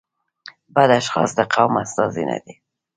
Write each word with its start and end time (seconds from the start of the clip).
بد 0.75 0.89
اشخاص 0.99 1.29
د 1.35 1.39
قوم 1.53 1.73
استازي 1.83 2.23
نه 2.29 2.37
دي. 2.43 2.53